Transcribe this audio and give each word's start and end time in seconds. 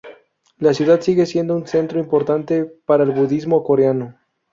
La 0.57 0.73
ciudad 0.73 0.99
sigue 1.01 1.27
siendo 1.27 1.55
un 1.55 1.67
centro 1.67 1.99
importante 1.99 2.65
para 2.65 3.03
el 3.03 3.11
budismo 3.11 3.63
coreano. 3.63 4.17